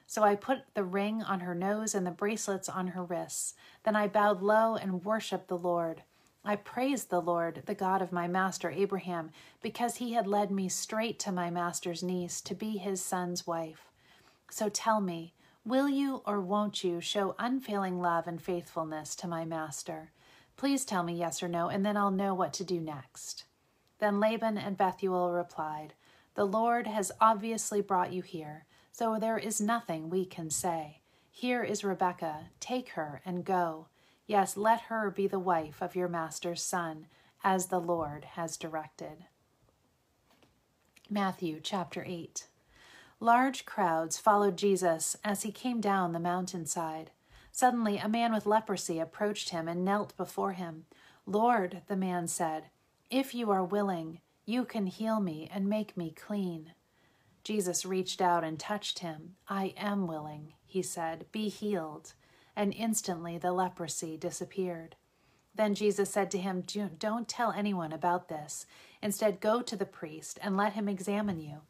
So 0.09 0.23
I 0.23 0.37
put 0.37 0.61
the 0.73 0.85
ring 0.85 1.23
on 1.23 1.41
her 1.41 1.55
nose 1.55 1.95
and 1.95 2.07
the 2.07 2.11
bracelets 2.11 2.71
on 2.71 2.89
her 2.89 3.05
wrists. 3.05 3.53
Then 3.85 3.95
I 3.95 4.09
bowed 4.09 4.41
low 4.41 4.75
and 4.75 5.05
worshipped 5.05 5.49
the 5.49 5.59
Lord. 5.59 6.03
I 6.43 6.57
praised 6.57 7.11
the 7.11 7.21
Lord, 7.21 7.65
the 7.67 7.75
God 7.75 8.01
of 8.01 8.11
my 8.11 8.27
master 8.27 8.71
Abraham, 8.71 9.33
because 9.61 9.97
he 9.97 10.15
had 10.15 10.27
led 10.27 10.51
me 10.51 10.71
straight 10.71 11.19
to 11.21 11.31
my 11.31 11.51
master's 11.51 12.03
niece 12.03 12.41
to 12.41 12.55
be 12.55 12.79
his 12.79 13.03
son's 13.03 13.47
wife. 13.47 13.91
So 14.51 14.71
tell 14.71 15.03
me, 15.03 15.35
will 15.63 15.91
you 15.91 16.23
or 16.25 16.41
won't 16.41 16.83
you 16.83 17.03
show 17.03 17.35
unfailing 17.39 18.01
love 18.01 18.27
and 18.27 18.41
faithfulness 18.41 19.15
to 19.17 19.29
my 19.29 19.45
master? 19.45 20.13
Please 20.57 20.87
tell 20.87 21.03
me 21.03 21.13
yes 21.13 21.43
or 21.43 21.49
no, 21.49 21.69
and 21.69 21.85
then 21.85 21.99
I'll 21.99 22.11
know 22.11 22.33
what 22.33 22.55
to 22.55 22.65
do 22.65 22.81
next. 22.81 23.45
Then 23.99 24.21
Laban 24.21 24.57
and 24.57 24.75
Bethuel 24.75 25.33
replied, 25.33 25.93
The 26.35 26.47
Lord 26.47 26.87
has 26.87 27.13
obviously 27.21 27.83
brought 27.83 28.11
you 28.11 28.23
here, 28.23 28.65
so 28.99 29.17
there 29.17 29.39
is 29.39 29.61
nothing 29.61 30.11
we 30.11 30.25
can 30.25 30.51
say. 30.51 30.99
Here 31.31 31.63
is 31.63 31.85
Rebekah, 31.85 32.49
take 32.59 32.89
her 32.91 33.23
and 33.25 33.45
go. 33.45 33.87
Yes, 34.27 34.57
let 34.57 34.81
her 34.83 35.09
be 35.09 35.29
the 35.29 35.39
wife 35.39 35.81
of 35.81 35.95
your 35.95 36.09
master's 36.09 36.65
son, 36.65 37.07
as 37.45 37.67
the 37.67 37.79
Lord 37.79 38.25
has 38.33 38.57
directed. 38.57 39.27
Matthew 41.09 41.61
chapter 41.63 42.03
8. 42.05 42.49
Large 43.21 43.65
crowds 43.65 44.19
followed 44.19 44.57
Jesus 44.57 45.17
as 45.23 45.43
he 45.43 45.53
came 45.53 45.81
down 45.81 46.11
the 46.11 46.19
mountainside. 46.19 47.13
Suddenly, 47.53 47.99
a 47.99 48.09
man 48.09 48.33
with 48.33 48.47
leprosy 48.47 48.99
approached 48.99 49.51
him 49.51 49.69
and 49.69 49.85
knelt 49.85 50.17
before 50.17 50.55
him. 50.55 50.87
Lord, 51.25 51.83
the 51.87 51.95
man 51.95 52.27
said, 52.27 52.65
if 53.11 53.33
you 53.33 53.53
are 53.53 53.63
willing, 53.63 54.23
you 54.45 54.65
can 54.65 54.89
heal 54.89 55.21
me 55.21 55.49
and 55.55 55.69
make 55.69 55.97
me 55.97 56.11
clean. 56.11 56.73
Jesus 57.49 57.87
reached 57.87 58.21
out 58.21 58.45
and 58.45 58.61
touched 58.61 58.99
him. 58.99 59.37
I 59.49 59.73
am 59.79 60.07
willing, 60.07 60.53
he 60.67 60.83
said. 60.83 61.25
Be 61.33 61.49
healed. 61.49 62.13
And 62.55 62.75
instantly 62.75 63.39
the 63.39 63.53
leprosy 63.53 64.19
disappeared. 64.19 64.97
Then 65.55 65.75
Jesus 65.75 66.11
said 66.11 66.31
to 66.33 66.39
him, 66.39 66.63
Don't 66.99 67.27
tell 67.27 67.53
anyone 67.53 67.91
about 67.91 68.29
this. 68.29 68.67
Instead, 69.01 69.41
go 69.41 69.63
to 69.63 69.77
the 69.77 69.87
priest 69.87 70.39
and 70.43 70.59
let 70.59 70.75
him 70.75 70.91
examine 70.91 71.41
you. 71.41 71.63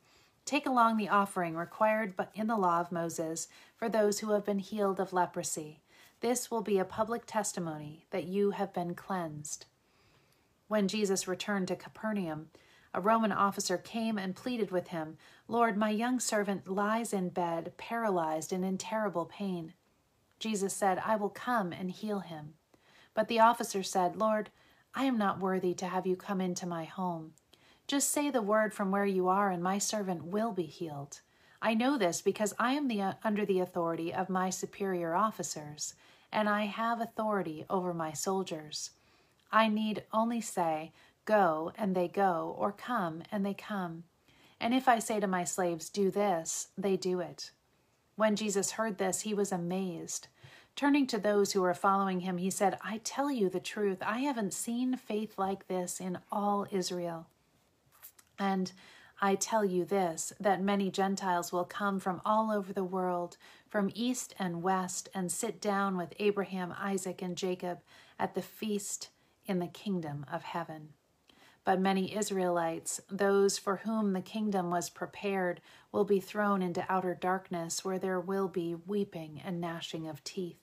Take 0.45 0.67
along 0.67 0.97
the 0.97 1.11
offering 1.11 1.55
required 1.55 2.15
in 2.35 2.49
the 2.49 2.57
law 2.57 2.81
of 2.81 2.91
Moses 2.91 3.47
for 3.77 3.89
those 3.89 4.19
who 4.19 4.33
have 4.33 4.45
been 4.45 4.59
healed 4.59 4.99
of 4.99 5.13
leprosy. 5.13 5.79
This 6.19 6.51
will 6.51 6.63
be 6.63 6.81
a 6.81 6.85
public 6.85 7.23
testimony 7.25 8.05
that 8.11 8.25
you 8.25 8.51
have 8.51 8.75
been 8.75 8.97
cleansed. 8.97 9.67
When 10.67 10.89
Jesus 10.89 11.29
returned 11.29 11.69
to 11.69 11.77
Capernaum, 11.77 12.49
a 12.95 13.01
Roman 13.01 13.33
officer 13.33 13.77
came 13.77 14.19
and 14.19 14.35
pleaded 14.35 14.71
with 14.71 14.89
him, 14.89 15.17
Lord, 15.47 15.77
my 15.77 15.91
young 15.91 16.21
servant 16.21 16.69
lies 16.69 17.13
in 17.13 17.29
bed, 17.29 17.73
paralyzed 17.77 18.53
and 18.53 18.65
in 18.65 18.79
terrible 18.79 19.25
pain. 19.25 19.75
Jesus 20.39 20.75
said, 20.75 21.03
I 21.05 21.17
will 21.17 21.29
come 21.29 21.73
and 21.73 21.91
heal 21.91 22.21
him. 22.21 22.55
But 23.15 23.29
the 23.29 23.41
officer 23.41 23.83
said, 23.83 24.17
Lord, 24.17 24.51
I 24.95 25.05
am 25.05 25.19
not 25.19 25.41
worthy 25.41 25.75
to 25.75 25.87
have 25.87 26.07
you 26.07 26.17
come 26.17 26.41
into 26.41 26.67
my 26.67 26.85
home. 26.85 27.33
Just 27.87 28.11
say 28.11 28.31
the 28.31 28.43
word 28.43 28.75
from 28.75 28.91
where 28.91 29.07
you 29.07 29.29
are, 29.29 29.51
and 29.51 29.63
my 29.63 29.79
servant 29.79 30.25
will 30.25 30.53
be 30.53 30.65
healed. 30.65 31.21
I 31.61 31.75
know 31.75 31.99
this 31.99 32.21
because 32.21 32.55
I 32.59 32.73
am 32.73 32.87
the, 32.87 33.03
uh, 33.03 33.13
under 33.25 33.45
the 33.45 33.61
authority 33.61 34.15
of 34.15 34.29
my 34.29 34.51
superior 34.51 35.15
officers, 35.15 35.95
and 36.31 36.49
I 36.49 36.67
have 36.67 37.01
authority 37.01 37.65
over 37.69 37.93
my 37.93 38.13
soldiers. 38.13 38.91
I 39.51 39.69
need 39.69 40.05
only 40.13 40.41
say, 40.41 40.93
Go, 41.29 41.73
and 41.77 41.95
they 41.95 42.09
go, 42.09 42.57
or 42.59 42.73
Come, 42.73 43.23
and 43.31 43.45
they 43.45 43.53
come. 43.53 44.05
And 44.59 44.73
if 44.73 44.89
I 44.89 44.99
say 44.99 45.21
to 45.21 45.27
my 45.27 45.45
slaves, 45.45 45.91
Do 45.91 46.11
this, 46.11 46.69
they 46.79 46.97
do 46.97 47.21
it. 47.21 47.51
When 48.17 48.35
Jesus 48.35 48.73
heard 48.73 48.97
this, 48.97 49.21
he 49.21 49.35
was 49.35 49.53
amazed. 49.53 50.29
Turning 50.75 51.07
to 51.09 51.19
those 51.19 51.53
who 51.53 51.61
were 51.61 51.75
following 51.75 52.21
him, 52.21 52.39
he 52.39 52.49
said, 52.49 52.79
I 52.83 53.03
tell 53.05 53.31
you 53.31 53.51
the 53.51 53.61
truth, 53.61 53.99
I 54.01 54.21
haven't 54.21 54.55
seen 54.55 54.97
faith 54.97 55.35
like 55.37 55.69
this 55.69 56.01
in 56.01 56.19
all 56.33 56.67
Israel. 56.71 57.27
And 58.39 58.73
I 59.21 59.35
tell 59.35 59.67
you 59.67 59.85
this 59.85 60.33
that 60.41 60.63
many 60.63 60.91
Gentiles 60.91 61.53
will 61.53 61.67
come 61.67 62.01
from 62.01 62.23
all 62.25 62.51
over 62.51 62.73
the 62.73 62.85
world, 62.85 63.37
from 63.69 63.93
east 63.95 64.35
and 64.39 64.63
west, 64.63 65.11
and 65.15 65.31
sit 65.31 65.61
down 65.61 65.99
with 65.99 66.15
Abraham, 66.19 66.75
Isaac, 66.79 67.21
and 67.21 67.37
Jacob 67.37 67.81
at 68.19 68.35
the 68.35 68.41
feast 68.41 69.11
in 69.45 69.59
the 69.59 69.67
kingdom 69.67 70.25
of 70.33 70.43
heaven. 70.45 70.95
But 71.69 71.81
many 71.81 72.17
Israelites, 72.17 72.99
those 73.11 73.59
for 73.59 73.77
whom 73.85 74.15
the 74.15 74.23
kingdom 74.23 74.71
was 74.71 74.89
prepared, 74.89 75.61
will 75.93 76.07
be 76.07 76.19
thrown 76.19 76.63
into 76.63 76.87
outer 76.89 77.15
darkness 77.15 77.85
where 77.85 77.99
there 77.99 78.19
will 78.19 78.49
be 78.49 78.75
weeping 78.75 79.43
and 79.45 79.61
gnashing 79.61 80.09
of 80.09 80.25
teeth. 80.25 80.57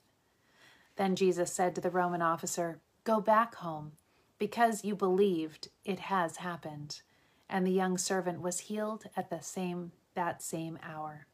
Then 0.95 1.15
Jesus 1.15 1.53
said 1.53 1.75
to 1.75 1.81
the 1.81 1.91
Roman 1.91 2.24
officer, 2.24 2.79
Go 3.03 3.21
back 3.21 3.53
home, 3.53 3.91
because 4.39 4.83
you 4.83 4.95
believed 4.95 5.67
it 5.83 6.00
has 6.00 6.38
happened. 6.38 7.03
And 7.47 7.67
the 7.67 7.71
young 7.71 8.00
servant 8.00 8.41
was 8.41 8.62
healed 8.62 9.03
at 9.15 9.29
the 9.29 9.41
same 9.41 9.91
that 10.15 10.41
same 10.41 10.79
hour. 10.81 11.27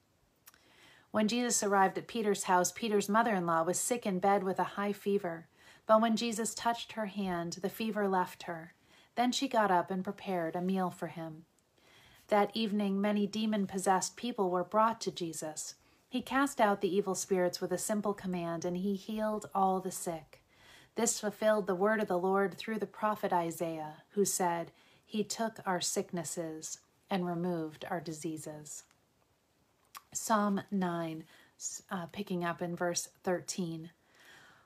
When 1.11 1.29
Jesus 1.29 1.63
arrived 1.63 1.97
at 1.97 2.07
Peter's 2.09 2.43
house, 2.43 2.73
Peter's 2.73 3.07
mother 3.07 3.35
in 3.35 3.45
law 3.45 3.63
was 3.63 3.79
sick 3.79 4.05
in 4.05 4.19
bed 4.19 4.43
with 4.43 4.59
a 4.59 4.75
high 4.75 4.91
fever. 4.91 5.47
But 5.87 6.01
when 6.01 6.17
Jesus 6.17 6.53
touched 6.53 6.91
her 6.91 7.05
hand, 7.05 7.59
the 7.61 7.69
fever 7.69 8.09
left 8.09 8.43
her. 8.43 8.73
Then 9.21 9.31
she 9.31 9.47
got 9.47 9.69
up 9.69 9.91
and 9.91 10.03
prepared 10.03 10.55
a 10.55 10.61
meal 10.61 10.89
for 10.89 11.05
him. 11.05 11.45
That 12.29 12.49
evening, 12.55 12.99
many 12.99 13.27
demon 13.27 13.67
possessed 13.67 14.15
people 14.15 14.49
were 14.49 14.63
brought 14.63 14.99
to 15.01 15.11
Jesus. 15.11 15.75
He 16.09 16.23
cast 16.23 16.59
out 16.59 16.81
the 16.81 16.91
evil 16.91 17.13
spirits 17.13 17.61
with 17.61 17.71
a 17.71 17.77
simple 17.77 18.15
command, 18.15 18.65
and 18.65 18.77
he 18.77 18.95
healed 18.95 19.47
all 19.53 19.79
the 19.79 19.91
sick. 19.91 20.41
This 20.95 21.19
fulfilled 21.19 21.67
the 21.67 21.75
word 21.75 22.01
of 22.01 22.07
the 22.07 22.17
Lord 22.17 22.57
through 22.57 22.79
the 22.79 22.87
prophet 22.87 23.31
Isaiah, 23.31 23.97
who 24.13 24.25
said, 24.25 24.71
He 25.05 25.23
took 25.23 25.59
our 25.67 25.81
sicknesses 25.81 26.79
and 27.07 27.27
removed 27.27 27.85
our 27.91 27.99
diseases. 27.99 28.85
Psalm 30.11 30.63
9, 30.71 31.25
uh, 31.91 32.07
picking 32.07 32.43
up 32.43 32.59
in 32.59 32.75
verse 32.75 33.09
13. 33.23 33.91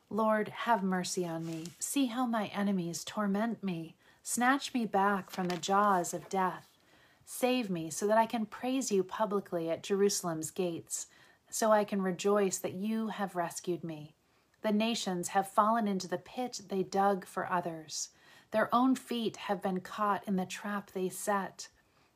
Lord, 0.09 0.47
have 0.47 0.81
mercy 0.81 1.25
on 1.25 1.45
me. 1.45 1.65
See 1.77 2.05
how 2.05 2.25
my 2.25 2.45
enemies 2.55 3.03
torment 3.03 3.61
me. 3.61 3.95
Snatch 4.27 4.73
me 4.73 4.87
back 4.87 5.29
from 5.29 5.49
the 5.49 5.55
jaws 5.55 6.11
of 6.11 6.29
death. 6.29 6.67
Save 7.25 7.69
me 7.69 7.91
so 7.91 8.07
that 8.07 8.17
I 8.17 8.25
can 8.25 8.47
praise 8.47 8.91
you 8.91 9.03
publicly 9.03 9.69
at 9.69 9.83
Jerusalem's 9.83 10.49
gates, 10.49 11.05
so 11.51 11.71
I 11.71 11.83
can 11.83 12.01
rejoice 12.01 12.57
that 12.57 12.73
you 12.73 13.09
have 13.09 13.35
rescued 13.35 13.83
me. 13.83 14.15
The 14.63 14.71
nations 14.71 15.27
have 15.27 15.47
fallen 15.47 15.87
into 15.87 16.07
the 16.07 16.17
pit 16.17 16.61
they 16.69 16.81
dug 16.81 17.23
for 17.23 17.51
others. 17.51 18.09
Their 18.49 18.73
own 18.73 18.95
feet 18.95 19.37
have 19.37 19.61
been 19.61 19.79
caught 19.79 20.27
in 20.27 20.37
the 20.37 20.47
trap 20.47 20.89
they 20.89 21.09
set. 21.09 21.67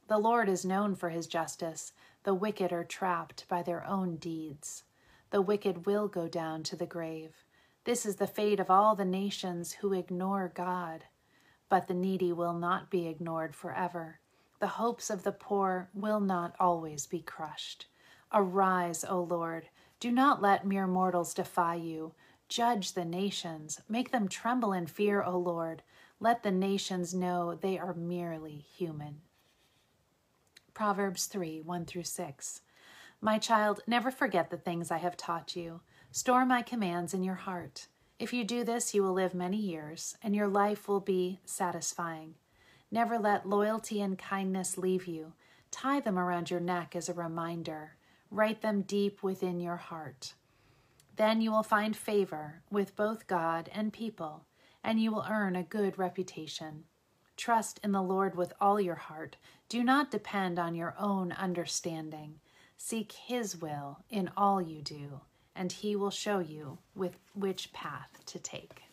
The 0.08 0.18
Lord 0.18 0.50
is 0.50 0.66
known 0.66 0.96
for 0.96 1.10
his 1.10 1.28
justice. 1.28 1.94
The 2.24 2.34
wicked 2.34 2.74
are 2.74 2.84
trapped 2.84 3.48
by 3.48 3.62
their 3.62 3.86
own 3.86 4.16
deeds. 4.16 4.84
The 5.30 5.44
wicked 5.44 5.86
will 5.86 6.08
go 6.08 6.28
down 6.28 6.64
to 6.64 6.76
the 6.76 6.88
grave. 6.88 7.46
This 7.84 8.04
is 8.04 8.16
the 8.16 8.26
fate 8.26 8.60
of 8.60 8.72
all 8.72 8.96
the 8.96 9.06
nations 9.06 9.74
who 9.74 9.94
ignore 9.94 10.52
God. 10.52 11.04
But 11.70 11.88
the 11.88 11.94
needy 11.94 12.34
will 12.34 12.54
not 12.54 12.90
be 12.90 13.08
ignored 13.08 13.56
forever. 13.56 14.20
The 14.60 14.68
hopes 14.68 15.10
of 15.10 15.24
the 15.24 15.32
poor 15.32 15.90
will 15.94 16.20
not 16.20 16.56
always 16.60 17.06
be 17.06 17.22
crushed. 17.22 17.86
Arise, 18.34 19.06
O 19.06 19.22
Lord. 19.22 19.70
Do 20.00 20.12
not 20.12 20.42
let 20.42 20.66
mere 20.66 20.88
mortals 20.88 21.34
defy 21.34 21.76
you. 21.76 22.14
Judge 22.50 22.94
the 22.94 23.06
nations. 23.06 23.82
Make 23.88 24.12
them 24.12 24.28
tremble 24.28 24.74
in 24.74 24.88
fear, 24.88 25.24
O 25.24 25.38
Lord. 25.38 25.84
Let 26.20 26.44
the 26.44 26.52
nations 26.52 27.14
know 27.14 27.56
they 27.56 27.78
are 27.78 27.94
merely 27.94 28.66
human. 28.76 29.22
Proverbs 30.74 31.26
3 31.28 31.62
1 31.62 31.86
through 31.86 32.04
6. 32.04 32.62
My 33.22 33.38
child, 33.38 33.82
never 33.86 34.12
forget 34.12 34.50
the 34.50 34.58
things 34.58 34.92
I 34.92 34.98
have 34.98 35.18
taught 35.18 35.56
you. 35.56 35.82
Store 36.12 36.46
my 36.46 36.62
commands 36.62 37.14
in 37.14 37.24
your 37.24 37.36
heart. 37.36 37.88
If 38.20 38.34
you 38.34 38.44
do 38.44 38.66
this, 38.66 38.94
you 38.94 39.02
will 39.02 39.14
live 39.14 39.34
many 39.34 39.56
years, 39.56 40.18
and 40.22 40.36
your 40.36 40.50
life 40.50 40.90
will 40.90 41.00
be 41.00 41.40
satisfying. 41.46 42.36
Never 42.92 43.18
let 43.18 43.48
loyalty 43.48 44.02
and 44.02 44.20
kindness 44.20 44.78
leave 44.78 45.08
you. 45.08 45.32
Tie 45.72 46.02
them 46.02 46.20
around 46.20 46.52
your 46.52 46.60
neck 46.60 46.98
as 46.98 47.08
a 47.08 47.14
reminder. 47.14 47.96
Write 48.30 48.62
them 48.62 48.82
deep 48.82 49.24
within 49.24 49.62
your 49.62 49.78
heart. 49.78 50.34
Then 51.16 51.40
you 51.40 51.50
will 51.52 51.64
find 51.64 51.96
favor 51.96 52.62
with 52.70 52.98
both 52.98 53.26
God 53.26 53.70
and 53.74 53.94
people, 53.94 54.44
and 54.84 55.02
you 55.02 55.14
will 55.14 55.26
earn 55.30 55.56
a 55.56 55.64
good 55.64 55.98
reputation. 55.98 56.84
Trust 57.38 57.80
in 57.86 57.94
the 57.94 58.02
Lord 58.02 58.36
with 58.36 58.52
all 58.60 58.82
your 58.82 58.96
heart. 58.96 59.38
Do 59.70 59.82
not 59.82 60.12
depend 60.12 60.60
on 60.60 60.76
your 60.76 60.94
own 61.00 61.32
understanding. 61.32 62.42
Seek 62.76 63.14
His 63.14 63.56
will 63.62 64.00
in 64.10 64.30
all 64.36 64.62
you 64.62 64.82
do 64.82 65.22
and 65.60 65.74
he 65.74 65.94
will 65.94 66.10
show 66.10 66.40
you 66.40 66.78
with 66.96 67.18
which 67.34 67.74
path 67.74 68.24
to 68.26 68.40
take. 68.40 68.84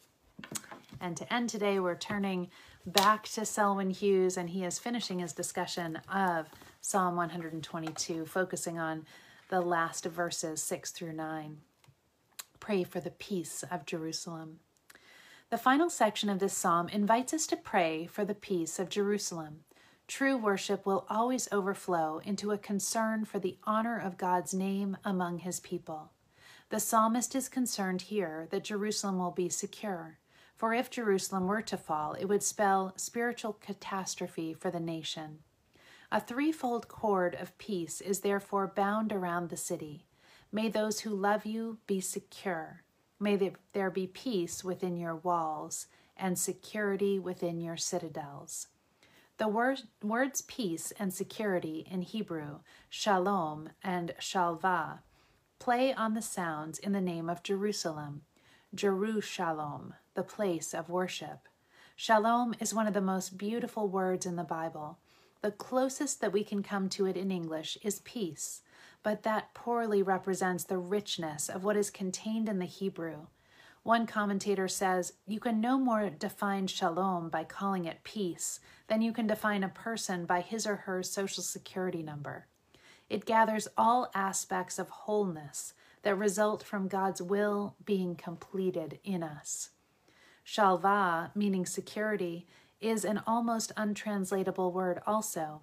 And 1.01 1.17
to 1.17 1.33
end 1.33 1.49
today, 1.49 1.79
we're 1.79 1.95
turning 1.95 2.51
back 2.85 3.29
to 3.29 3.47
Selwyn 3.47 3.91
Hughes, 3.91 4.37
and 4.37 4.51
he 4.51 4.65
is 4.65 4.81
finishing 4.81 5.21
his 5.21 5.33
discussion 5.33 6.01
of 6.13 6.47
Psalm 6.81 7.15
122, 7.15 8.27
focusing 8.27 8.81
on 8.81 9.07
the 9.49 9.61
last 9.61 10.07
verses 10.07 10.61
6 10.61 10.91
through 10.91 11.13
9. 11.13 11.59
Pray 12.59 12.83
for 12.83 12.99
the 12.99 13.13
peace 13.13 13.63
of 13.71 13.87
Jerusalem. 13.87 14.59
The 15.51 15.59
final 15.59 15.89
section 15.89 16.29
of 16.29 16.41
this 16.41 16.55
psalm 16.55 16.89
invites 16.89 17.33
us 17.33 17.47
to 17.47 17.57
pray 17.57 18.07
for 18.07 18.25
the 18.25 18.35
peace 18.35 18.81
of 18.81 18.89
Jerusalem. 18.89 19.61
True 20.09 20.37
worship 20.37 20.85
will 20.85 21.07
always 21.09 21.49
overflow 21.53 22.21
into 22.25 22.51
a 22.51 22.59
concern 22.59 23.25
for 23.25 23.39
the 23.39 23.57
honor 23.63 23.97
of 23.97 24.19
God's 24.19 24.53
name 24.53 24.97
among 25.05 25.39
his 25.39 25.61
people. 25.61 26.11
The 26.69 26.81
psalmist 26.81 27.35
is 27.35 27.49
concerned 27.49 28.03
here 28.03 28.49
that 28.51 28.65
Jerusalem 28.65 29.19
will 29.19 29.31
be 29.31 29.49
secure. 29.49 30.19
For 30.57 30.75
if 30.75 30.91
Jerusalem 30.91 31.47
were 31.47 31.63
to 31.63 31.77
fall, 31.77 32.15
it 32.15 32.25
would 32.25 32.43
spell 32.43 32.93
spiritual 32.97 33.53
catastrophe 33.53 34.53
for 34.53 34.71
the 34.71 34.81
nation. 34.81 35.41
A 36.11 36.21
threefold 36.21 36.89
cord 36.89 37.35
of 37.35 37.57
peace 37.59 38.01
is 38.01 38.21
therefore 38.21 38.67
bound 38.75 39.13
around 39.13 39.49
the 39.49 39.57
city. 39.57 40.07
May 40.51 40.69
those 40.69 41.01
who 41.01 41.11
love 41.11 41.45
you 41.47 41.79
be 41.87 42.01
secure. 42.01 42.83
May 43.21 43.53
there 43.73 43.91
be 43.91 44.07
peace 44.07 44.65
within 44.65 44.97
your 44.97 45.17
walls 45.17 45.87
and 46.17 46.39
security 46.39 47.19
within 47.19 47.61
your 47.61 47.77
citadels. 47.77 48.69
The 49.39 49.49
word, 49.49 49.83
words 50.03 50.43
peace 50.43 50.93
and 50.99 51.13
security 51.13 51.87
in 51.91 52.03
Hebrew, 52.03 52.61
shalom 52.89 53.71
and 53.83 54.15
shalva, 54.19 55.01
play 55.59 55.93
on 55.93 56.15
the 56.15 56.23
sounds 56.23 56.79
in 56.79 56.93
the 56.93 57.01
name 57.01 57.29
of 57.29 57.43
Jerusalem, 57.43 58.23
Jerusalem, 58.75 59.95
the 60.15 60.23
place 60.23 60.75
of 60.75 60.89
worship. 60.89 61.49
Shalom 61.95 62.55
is 62.61 62.75
one 62.75 62.87
of 62.87 62.95
the 62.95 63.01
most 63.01 63.39
beautiful 63.39 63.89
words 63.89 64.27
in 64.27 64.37
the 64.37 64.45
Bible. 64.45 64.99
The 65.43 65.51
closest 65.51 66.21
that 66.21 66.33
we 66.33 66.45
can 66.45 66.63
come 66.63 66.89
to 66.91 67.07
it 67.07 67.17
in 67.17 67.31
English 67.31 67.79
is 67.83 68.01
peace, 68.01 68.63
but 69.03 69.23
that 69.23 69.55
poorly 69.55 70.03
represents 70.03 70.65
the 70.65 70.79
richness 70.79 71.49
of 71.49 71.65
what 71.65 71.77
is 71.77 71.91
contained 71.91 72.49
in 72.49 72.59
the 72.59 72.67
Hebrew. 72.67 73.27
One 73.83 74.07
commentator 74.07 74.69
says, 74.69 75.13
You 75.27 75.39
can 75.39 75.61
no 75.61 75.79
more 75.79 76.11
define 76.11 76.67
shalom 76.67 77.29
by 77.29 77.45
calling 77.45 77.85
it 77.85 78.03
peace 78.03 78.59
than 78.89 79.01
you 79.01 79.13
can 79.13 79.27
define 79.27 79.63
a 79.63 79.69
person 79.69 80.27
by 80.27 80.41
his 80.41 80.67
or 80.67 80.77
her 80.77 81.03
social 81.03 81.43
security 81.43 82.03
number. 82.03 82.47
It 83.09 83.25
gathers 83.25 83.69
all 83.77 84.11
aspects 84.15 84.79
of 84.79 84.89
wholeness 84.89 85.75
that 86.03 86.17
result 86.17 86.63
from 86.63 86.89
God's 86.89 87.23
will 87.23 87.77
being 87.85 88.15
completed 88.15 88.99
in 89.05 89.23
us. 89.23 89.71
Shalva, 90.45 91.31
meaning 91.35 91.67
security, 91.67 92.47
is 92.81 93.05
an 93.05 93.21
almost 93.27 93.73
untranslatable 93.77 94.73
word 94.73 95.01
also. 95.07 95.63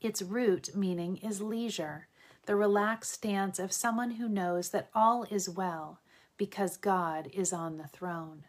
Its 0.00 0.22
root 0.22 0.74
meaning 0.74 1.18
is 1.18 1.40
leisure, 1.40 2.08
the 2.46 2.56
relaxed 2.56 3.12
stance 3.12 3.58
of 3.58 3.72
someone 3.72 4.12
who 4.12 4.28
knows 4.28 4.70
that 4.70 4.90
all 4.94 5.24
is 5.30 5.48
well 5.48 6.00
because 6.36 6.76
God 6.76 7.28
is 7.32 7.52
on 7.52 7.76
the 7.76 7.86
throne. 7.86 8.44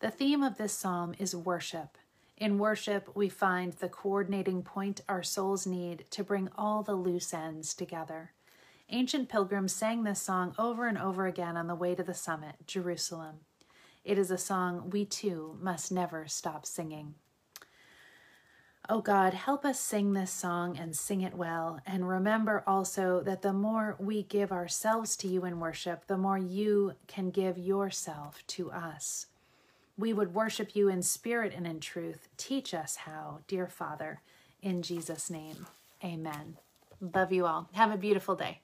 The 0.00 0.10
theme 0.10 0.42
of 0.42 0.58
this 0.58 0.74
psalm 0.74 1.14
is 1.18 1.34
worship. 1.34 1.96
In 2.42 2.58
worship, 2.58 3.14
we 3.14 3.28
find 3.28 3.72
the 3.72 3.88
coordinating 3.88 4.64
point 4.64 5.02
our 5.08 5.22
souls 5.22 5.64
need 5.64 6.06
to 6.10 6.24
bring 6.24 6.48
all 6.58 6.82
the 6.82 6.96
loose 6.96 7.32
ends 7.32 7.72
together. 7.72 8.32
Ancient 8.90 9.28
pilgrims 9.28 9.72
sang 9.72 10.02
this 10.02 10.20
song 10.20 10.52
over 10.58 10.88
and 10.88 10.98
over 10.98 11.28
again 11.28 11.56
on 11.56 11.68
the 11.68 11.76
way 11.76 11.94
to 11.94 12.02
the 12.02 12.14
summit, 12.14 12.56
Jerusalem. 12.66 13.42
It 14.02 14.18
is 14.18 14.32
a 14.32 14.38
song 14.38 14.90
we 14.90 15.04
too 15.04 15.56
must 15.62 15.92
never 15.92 16.26
stop 16.26 16.66
singing. 16.66 17.14
Oh 18.88 19.02
God, 19.02 19.34
help 19.34 19.64
us 19.64 19.78
sing 19.78 20.12
this 20.12 20.32
song 20.32 20.76
and 20.76 20.96
sing 20.96 21.20
it 21.20 21.34
well. 21.34 21.78
And 21.86 22.08
remember 22.08 22.64
also 22.66 23.22
that 23.22 23.42
the 23.42 23.52
more 23.52 23.94
we 24.00 24.24
give 24.24 24.50
ourselves 24.50 25.16
to 25.18 25.28
you 25.28 25.44
in 25.44 25.60
worship, 25.60 26.08
the 26.08 26.18
more 26.18 26.38
you 26.38 26.94
can 27.06 27.30
give 27.30 27.56
yourself 27.56 28.42
to 28.48 28.72
us. 28.72 29.26
We 29.98 30.12
would 30.12 30.34
worship 30.34 30.74
you 30.74 30.88
in 30.88 31.02
spirit 31.02 31.52
and 31.54 31.66
in 31.66 31.80
truth. 31.80 32.28
Teach 32.36 32.74
us 32.74 32.96
how, 32.96 33.40
dear 33.46 33.66
Father, 33.66 34.20
in 34.62 34.82
Jesus' 34.82 35.30
name. 35.30 35.66
Amen. 36.02 36.56
Love 37.14 37.32
you 37.32 37.46
all. 37.46 37.68
Have 37.72 37.92
a 37.92 37.96
beautiful 37.96 38.34
day. 38.34 38.60